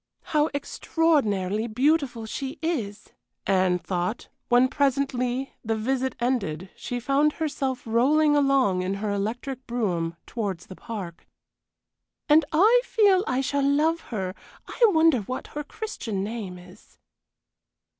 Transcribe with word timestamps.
"How 0.33 0.49
extraordinarily 0.55 1.67
beautiful 1.67 2.25
she 2.25 2.57
is!" 2.63 3.09
Anne 3.45 3.77
thought, 3.77 4.29
when 4.49 4.67
presently, 4.67 5.53
the 5.63 5.75
visit 5.75 6.15
ended, 6.19 6.71
she 6.75 6.99
found 6.99 7.33
herself 7.33 7.85
rolling 7.85 8.35
along 8.35 8.81
in 8.81 8.95
her 8.95 9.11
electric 9.11 9.67
brougham 9.67 10.15
towards 10.25 10.65
the 10.65 10.75
park. 10.75 11.27
"And 12.27 12.43
I 12.51 12.81
feel 12.83 13.23
I 13.27 13.41
shall 13.41 13.61
love 13.61 13.99
her. 14.09 14.33
I 14.67 14.81
wonder 14.87 15.19
what 15.19 15.45
her 15.53 15.63
Christian 15.63 16.23
name 16.23 16.57
is?" 16.57 16.97